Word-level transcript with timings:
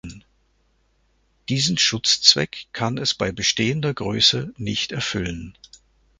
Diesen 1.47 1.77
Schutzzweck 1.77 2.65
kann 2.73 2.97
es 2.97 3.13
bei 3.13 3.31
bestehender 3.31 3.93
Größe 3.93 4.51
nicht 4.57 4.91
erfüllen. 4.91 5.55